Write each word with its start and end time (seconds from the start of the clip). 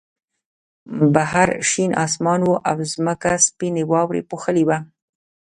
بهر 1.15 1.49
شین 1.69 1.91
آسمان 2.05 2.39
و 2.43 2.51
او 2.69 2.77
ځمکه 2.93 3.31
سپینې 3.45 3.83
واورې 3.91 4.21
پوښلې 4.29 4.63
وه 4.67 4.77